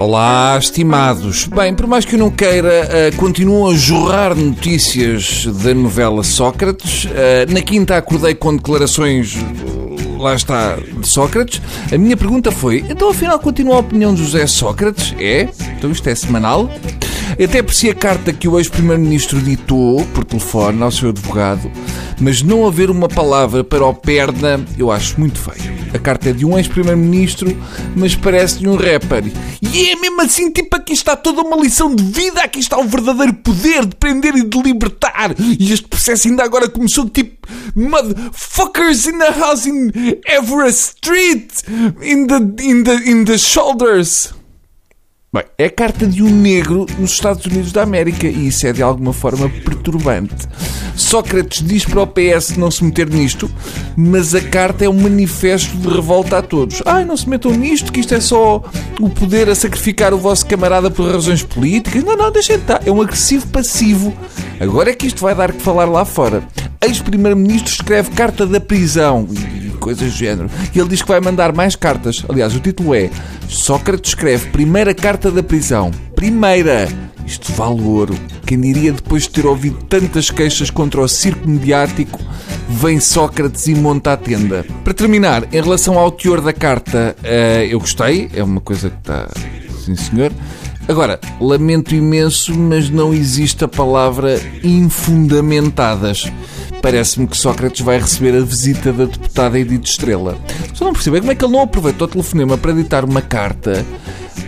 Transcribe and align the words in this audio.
Olá, 0.00 0.56
estimados. 0.58 1.46
Bem, 1.48 1.74
por 1.74 1.86
mais 1.86 2.06
que 2.06 2.14
eu 2.14 2.18
não 2.18 2.30
queira, 2.30 2.88
uh, 2.88 3.16
continuam 3.18 3.70
a 3.70 3.74
jorrar 3.74 4.34
notícias 4.34 5.44
da 5.62 5.74
novela 5.74 6.24
Sócrates. 6.24 7.04
Uh, 7.04 7.52
na 7.52 7.60
quinta 7.60 7.98
acordei 7.98 8.34
com 8.34 8.56
declarações, 8.56 9.34
uh, 9.34 10.16
lá 10.18 10.34
está, 10.34 10.76
de 10.76 11.06
Sócrates. 11.06 11.60
A 11.92 11.98
minha 11.98 12.16
pergunta 12.16 12.50
foi, 12.50 12.82
então 12.88 13.10
afinal 13.10 13.38
continua 13.38 13.76
a 13.76 13.80
opinião 13.80 14.14
de 14.14 14.24
José 14.24 14.46
Sócrates? 14.46 15.14
É? 15.20 15.50
Então 15.76 15.90
isto 15.90 16.08
é 16.08 16.14
semanal? 16.14 16.70
Até 17.32 17.60
apreciei 17.60 17.92
a 17.92 17.94
carta 17.94 18.32
que 18.32 18.48
o 18.48 18.58
ex-primeiro-ministro 18.58 19.40
ditou 19.40 20.04
por 20.14 20.24
telefone 20.24 20.82
ao 20.82 20.90
seu 20.90 21.10
advogado, 21.10 21.70
mas 22.20 22.42
não 22.42 22.66
haver 22.66 22.90
uma 22.90 23.08
palavra 23.08 23.64
para 23.64 23.84
o 23.84 23.94
perna, 23.94 24.64
eu 24.78 24.90
acho 24.90 25.18
muito 25.18 25.38
feio. 25.38 25.80
A 25.94 25.98
carta 25.98 26.30
é 26.30 26.32
de 26.32 26.44
um 26.44 26.56
ex-primeiro-ministro, 26.56 27.56
mas 27.96 28.14
parece-lhe 28.14 28.68
um 28.68 28.76
rapper. 28.76 29.24
E 29.60 29.90
é 29.90 29.96
mesmo 29.96 30.20
assim, 30.22 30.50
tipo, 30.50 30.76
aqui 30.76 30.92
está 30.92 31.16
toda 31.16 31.42
uma 31.42 31.56
lição 31.56 31.94
de 31.94 32.02
vida, 32.02 32.42
aqui 32.42 32.60
está 32.60 32.78
o 32.78 32.84
verdadeiro 32.84 33.34
poder 33.34 33.86
de 33.86 33.96
prender 33.96 34.34
e 34.36 34.44
de 34.44 34.62
libertar. 34.62 35.34
E 35.38 35.72
este 35.72 35.88
processo 35.88 36.28
ainda 36.28 36.44
agora 36.44 36.68
começou, 36.68 37.08
tipo, 37.08 37.48
motherfuckers 37.74 39.06
in 39.06 39.18
the 39.18 39.32
house 39.38 39.66
in 39.66 39.90
Everest 40.26 40.96
Street, 40.96 41.50
in 42.02 42.26
the, 42.26 42.62
in 42.62 42.84
the, 42.84 42.94
in 43.10 43.24
the 43.24 43.38
shoulders. 43.38 44.32
Bem, 45.32 45.44
é 45.56 45.66
a 45.66 45.70
carta 45.70 46.08
de 46.08 46.24
um 46.24 46.28
negro 46.28 46.86
nos 46.98 47.12
Estados 47.12 47.46
Unidos 47.46 47.70
da 47.70 47.84
América 47.84 48.26
e 48.26 48.48
isso 48.48 48.66
é 48.66 48.72
de 48.72 48.82
alguma 48.82 49.12
forma 49.12 49.48
perturbante. 49.48 50.34
Sócrates 50.96 51.64
diz 51.64 51.84
para 51.84 52.02
o 52.02 52.06
PS 52.08 52.56
não 52.56 52.68
se 52.68 52.82
meter 52.82 53.08
nisto, 53.08 53.48
mas 53.96 54.34
a 54.34 54.40
carta 54.40 54.84
é 54.84 54.88
um 54.88 55.00
manifesto 55.00 55.76
de 55.76 55.88
revolta 55.88 56.38
a 56.38 56.42
todos. 56.42 56.82
Ai, 56.84 57.04
não 57.04 57.16
se 57.16 57.28
metam 57.28 57.52
nisto, 57.52 57.92
que 57.92 58.00
isto 58.00 58.12
é 58.12 58.20
só 58.20 58.60
o 59.00 59.08
poder 59.08 59.48
a 59.48 59.54
sacrificar 59.54 60.12
o 60.12 60.18
vosso 60.18 60.44
camarada 60.46 60.90
por 60.90 61.08
razões 61.08 61.44
políticas. 61.44 62.02
Não, 62.02 62.16
não, 62.16 62.32
deixem 62.32 62.56
de 62.56 62.62
estar. 62.62 62.80
É 62.84 62.90
um 62.90 63.00
agressivo 63.00 63.46
passivo. 63.46 64.12
Agora 64.58 64.90
é 64.90 64.94
que 64.94 65.06
isto 65.06 65.22
vai 65.22 65.32
dar 65.36 65.52
que 65.52 65.62
falar 65.62 65.84
lá 65.84 66.04
fora. 66.04 66.42
Ex-primeiro-ministro 66.80 67.72
escreve 67.72 68.10
carta 68.10 68.44
da 68.44 68.58
prisão 68.58 69.28
coisas 69.80 70.12
do 70.12 70.16
género. 70.16 70.48
E 70.74 70.78
ele 70.78 70.88
diz 70.88 71.02
que 71.02 71.08
vai 71.08 71.20
mandar 71.20 71.52
mais 71.52 71.74
cartas. 71.74 72.24
Aliás, 72.28 72.54
o 72.54 72.60
título 72.60 72.94
é 72.94 73.10
Sócrates 73.48 74.10
escreve 74.10 74.50
Primeira 74.50 74.94
Carta 74.94 75.30
da 75.30 75.42
Prisão. 75.42 75.90
Primeira! 76.14 76.88
Isto 77.26 77.52
vale 77.52 77.80
ouro. 77.82 78.14
Quem 78.44 78.60
diria 78.60 78.92
depois 78.92 79.22
de 79.22 79.30
ter 79.30 79.46
ouvido 79.46 79.78
tantas 79.84 80.30
queixas 80.30 80.68
contra 80.68 81.00
o 81.00 81.06
circo 81.06 81.48
mediático, 81.48 82.18
vem 82.68 82.98
Sócrates 82.98 83.68
e 83.68 83.74
monta 83.74 84.12
a 84.12 84.16
tenda. 84.16 84.66
Para 84.82 84.92
terminar, 84.92 85.44
em 85.52 85.60
relação 85.62 85.98
ao 85.98 86.10
teor 86.10 86.40
da 86.40 86.52
carta, 86.52 87.14
uh, 87.20 87.64
eu 87.64 87.78
gostei, 87.78 88.28
é 88.34 88.42
uma 88.42 88.60
coisa 88.60 88.90
que 88.90 88.96
está. 88.96 89.28
Sim, 89.84 89.96
senhor. 89.96 90.32
Agora, 90.90 91.20
lamento 91.40 91.94
imenso, 91.94 92.52
mas 92.52 92.90
não 92.90 93.14
existe 93.14 93.62
a 93.62 93.68
palavra 93.68 94.40
infundamentadas. 94.64 96.26
Parece-me 96.82 97.28
que 97.28 97.36
Sócrates 97.36 97.80
vai 97.80 98.00
receber 98.00 98.36
a 98.36 98.40
visita 98.44 98.92
da 98.92 99.04
deputada 99.04 99.56
Edith 99.56 99.84
Estrela. 99.84 100.36
Só 100.74 100.86
não 100.86 100.92
percebo 100.92 101.16
é 101.16 101.20
como 101.20 101.30
é 101.30 101.34
que 101.36 101.44
ele 101.44 101.52
não 101.52 101.62
aproveitou 101.62 102.08
o 102.08 102.10
telefonema 102.10 102.58
para 102.58 102.72
editar 102.72 103.04
uma 103.04 103.22
carta 103.22 103.86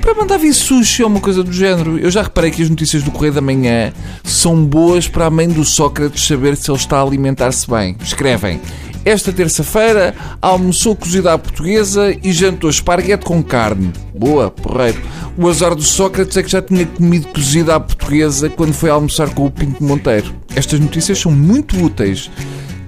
para 0.00 0.14
mandar 0.14 0.36
vir 0.36 0.52
sushi 0.52 1.04
ou 1.04 1.08
uma 1.08 1.20
coisa 1.20 1.44
do 1.44 1.52
género. 1.52 1.96
Eu 1.96 2.10
já 2.10 2.22
reparei 2.22 2.50
que 2.50 2.60
as 2.60 2.68
notícias 2.68 3.04
do 3.04 3.12
Correio 3.12 3.34
da 3.34 3.40
Manhã 3.40 3.92
são 4.24 4.64
boas 4.64 5.06
para 5.06 5.26
a 5.26 5.30
mãe 5.30 5.48
do 5.48 5.64
Sócrates 5.64 6.26
saber 6.26 6.56
se 6.56 6.68
ele 6.68 6.78
está 6.78 6.98
a 6.98 7.02
alimentar-se 7.02 7.70
bem. 7.70 7.96
Escrevem. 8.02 8.60
Esta 9.04 9.32
terça-feira 9.32 10.14
almoçou 10.40 10.94
cozida 10.94 11.32
à 11.32 11.38
portuguesa 11.38 12.16
e 12.22 12.32
jantou 12.32 12.70
esparguete 12.70 13.24
com 13.24 13.42
carne. 13.42 13.92
Boa, 14.14 14.50
porreiro. 14.50 15.00
O 15.36 15.48
azar 15.48 15.74
do 15.74 15.82
Sócrates 15.82 16.36
é 16.36 16.42
que 16.42 16.50
já 16.50 16.62
tinha 16.62 16.86
comido 16.86 17.26
cozida 17.28 17.74
à 17.74 17.80
portuguesa 17.80 18.48
quando 18.48 18.72
foi 18.72 18.90
almoçar 18.90 19.30
com 19.30 19.44
o 19.44 19.50
Pinto 19.50 19.82
Monteiro. 19.82 20.32
Estas 20.54 20.78
notícias 20.78 21.18
são 21.18 21.32
muito 21.32 21.82
úteis, 21.84 22.30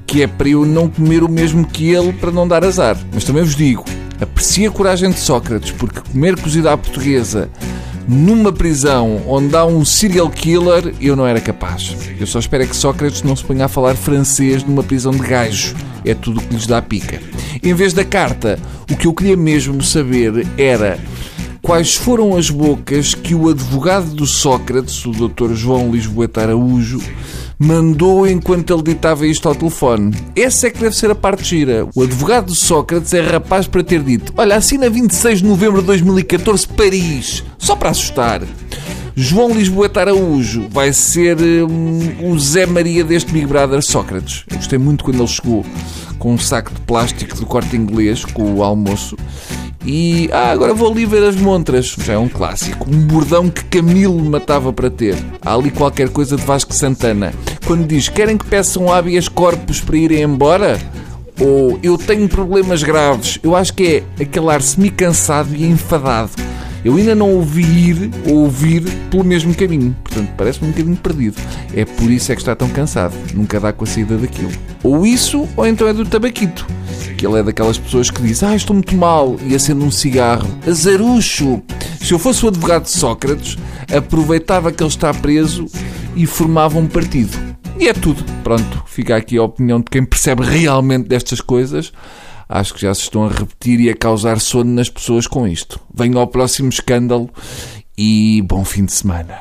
que 0.07 0.23
é 0.23 0.27
para 0.29 0.49
eu 0.49 0.65
não 0.65 0.89
comer 0.89 1.25
o 1.25 1.29
mesmo 1.29 1.67
que 1.67 1.93
ele 1.93 2.13
para 2.13 2.31
não 2.31 2.47
dar 2.47 2.65
azar. 2.65 2.97
Mas 3.13 3.25
também 3.25 3.43
vos 3.43 3.57
digo, 3.57 3.85
aprecie 4.21 4.67
a 4.67 4.71
coragem 4.71 5.11
de 5.11 5.19
Sócrates, 5.19 5.73
porque 5.73 6.01
comer 6.13 6.41
cozida 6.41 6.73
à 6.73 6.77
portuguesa 6.77 7.51
numa 8.07 8.53
prisão 8.53 9.23
onde 9.27 9.57
há 9.57 9.65
um 9.65 9.85
serial 9.85 10.29
killer, 10.31 10.95
eu 11.01 11.17
não 11.17 11.27
era 11.27 11.41
capaz. 11.41 11.97
Eu 12.19 12.27
só 12.27 12.39
espero 12.39 12.63
é 12.63 12.67
que 12.67 12.77
Sócrates 12.77 13.23
não 13.23 13.35
se 13.35 13.45
ponha 13.45 13.65
a 13.65 13.69
falar 13.69 13.95
francês 13.95 14.63
numa 14.63 14.83
prisão 14.83 15.13
de 15.13 15.27
gajo. 15.27 15.75
É 16.05 16.15
tudo 16.15 16.41
o 16.41 16.43
que 16.43 16.55
lhes 16.55 16.67
dá 16.67 16.81
pica. 16.83 17.21
Em 17.63 17.73
vez 17.75 17.93
da 17.93 18.05
carta, 18.05 18.59
o 18.91 18.97
que 18.97 19.07
eu 19.07 19.15
queria 19.15 19.37
mesmo 19.37 19.83
saber 19.83 20.47
era 20.59 20.99
quais 21.63 21.95
foram 21.95 22.37
as 22.37 22.51
bocas 22.51 23.15
que 23.15 23.35
o 23.35 23.49
advogado 23.49 24.11
do 24.15 24.27
Sócrates, 24.27 25.05
o 25.07 25.11
Dr. 25.11 25.55
João 25.55 25.91
Lisboeta 25.91 26.43
Araújo, 26.43 27.01
mandou 27.59 28.27
enquanto 28.29 28.73
ele 28.73 28.83
ditava 28.83 29.27
isto 29.27 29.49
ao 29.49 29.55
telefone. 29.55 30.15
Essa 30.37 30.67
é 30.67 30.71
que 30.71 30.81
deve 30.81 30.95
ser 30.95 31.11
a 31.11 31.15
parte 31.15 31.45
gira. 31.45 31.87
O 31.95 32.03
advogado 32.03 32.53
de 32.53 32.57
Sócrates 32.57 33.15
é 33.15 33.21
rapaz 33.21 33.67
para 33.67 33.83
ter 33.83 34.03
dito: 34.03 34.33
Olha, 34.37 34.57
assina 34.57 34.91
26 34.91 35.39
de 35.39 35.47
novembro 35.47 35.81
de 35.81 35.87
2014, 35.87 36.69
Paris, 36.69 37.43
só 37.65 37.75
para 37.75 37.89
assustar. 37.89 38.43
João 39.17 39.55
Lisboeta 39.55 40.01
Araújo 40.01 40.69
vai 40.69 40.93
ser 40.93 41.39
um, 41.41 42.31
o 42.31 42.39
Zé 42.39 42.67
Maria 42.67 43.03
deste 43.03 43.33
Big 43.33 43.47
Brother 43.47 43.81
Sócrates. 43.81 44.45
Eu 44.51 44.59
gostei 44.59 44.79
muito 44.79 45.03
quando 45.03 45.21
ele 45.21 45.27
chegou 45.27 45.65
com 46.19 46.35
um 46.35 46.39
saco 46.39 46.75
de 46.75 46.81
plástico 46.83 47.37
do 47.37 47.47
corte 47.47 47.75
inglês, 47.75 48.23
com 48.23 48.55
o 48.55 48.63
almoço. 48.63 49.17
E 49.87 50.29
ah, 50.31 50.51
agora 50.51 50.75
vou 50.75 50.91
ali 50.91 51.07
ver 51.07 51.23
as 51.23 51.37
montras. 51.37 51.97
Já 52.05 52.15
é 52.15 52.19
um 52.19 52.29
clássico. 52.29 52.87
Um 52.91 53.07
bordão 53.07 53.49
que 53.49 53.65
Camilo 53.65 54.23
matava 54.23 54.71
para 54.71 54.91
ter. 54.91 55.17
Há 55.41 55.55
ali 55.55 55.71
qualquer 55.71 56.11
coisa 56.11 56.37
de 56.37 56.43
Vasco 56.43 56.75
Santana. 56.75 57.33
Quando 57.65 57.87
diz 57.87 58.11
querem 58.11 58.37
que 58.37 58.45
peçam 58.45 58.93
habeas 58.93 59.27
corpus 59.27 59.81
para 59.81 59.97
irem 59.97 60.23
embora? 60.23 60.79
Ou 61.41 61.79
eu 61.83 61.97
tenho 61.97 62.29
problemas 62.29 62.83
graves. 62.83 63.39
Eu 63.43 63.57
acho 63.57 63.73
que 63.73 64.05
é 64.19 64.23
aquele 64.23 64.51
ar 64.51 64.61
semi-cansado 64.61 65.55
e 65.55 65.65
enfadado 65.65 66.33
eu 66.85 66.97
ainda 66.97 67.15
não 67.15 67.31
ouvi 67.31 67.63
ir 67.63 68.11
ou 68.29 68.45
ouvir 68.45 68.83
pelo 69.11 69.25
mesmo 69.25 69.55
caminho. 69.55 69.97
Portanto, 70.05 70.31
parece-me 70.37 70.69
um 70.69 70.71
bocadinho 70.71 70.97
perdido. 70.97 71.41
É 71.75 71.85
por 71.85 72.11
isso 72.11 72.31
é 72.31 72.35
que 72.35 72.43
está 72.43 72.55
tão 72.55 72.69
cansado. 72.69 73.15
Nunca 73.33 73.59
dá 73.59 73.73
com 73.73 73.85
a 73.85 73.87
saída 73.87 74.19
daquilo. 74.19 74.53
Ou 74.83 75.07
isso, 75.07 75.49
ou 75.57 75.67
então 75.67 75.89
é 75.89 75.95
do 75.95 76.05
tabaquito. 76.05 76.67
Que 77.17 77.27
ele 77.27 77.39
é 77.39 77.43
daquelas 77.43 77.79
pessoas 77.79 78.11
que 78.11 78.21
diz 78.21 78.43
Ah, 78.43 78.55
estou 78.55 78.75
muito 78.75 78.95
mal 78.95 79.37
e 79.47 79.55
acende 79.55 79.83
um 79.83 79.91
cigarro. 79.91 80.49
Azarucho! 80.69 81.63
Se 82.01 82.13
eu 82.13 82.19
fosse 82.19 82.45
o 82.45 82.49
advogado 82.49 82.83
de 82.83 82.91
Sócrates, 82.91 83.57
aproveitava 83.91 84.71
que 84.71 84.83
ele 84.83 84.91
está 84.91 85.13
preso 85.15 85.67
e 86.15 86.27
formava 86.27 86.79
um 86.79 86.87
partido. 86.87 87.37
E 87.79 87.89
é 87.89 87.95
tudo. 87.95 88.23
Pronto, 88.43 88.85
fica 88.87 89.17
aqui 89.17 89.39
a 89.39 89.43
opinião 89.43 89.79
de 89.79 89.87
quem 89.87 90.05
percebe 90.05 90.45
realmente 90.45 91.09
destas 91.09 91.41
coisas 91.41 91.93
acho 92.49 92.75
que 92.75 92.81
já 92.81 92.95
se 92.95 93.03
estão 93.03 93.25
a 93.25 93.29
repetir 93.29 93.81
e 93.81 93.91
a 93.91 93.97
causar 93.97 94.41
sono 94.41 94.73
nas 94.73 94.89
pessoas 94.89 95.27
com 95.27 95.47
isto. 95.47 95.81
Venho 95.93 96.19
ao 96.19 96.27
próximo 96.27 96.69
escândalo 96.69 97.31
e 97.97 98.43
bom 98.43 98.65
fim 98.65 98.85
de 98.85 98.93
semana. 98.93 99.41